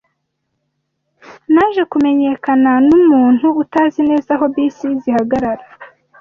[1.53, 5.65] Naje kumenyekana numuntu utazi neza aho bisi zihagarara.